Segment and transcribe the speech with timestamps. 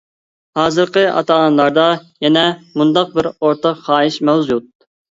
[0.59, 1.85] ھازىرقى ئاتا-ئانىلاردا
[2.29, 2.45] يەنە
[2.83, 4.71] مۇنداق بىر ئورتاق خاھىش مەۋجۇت.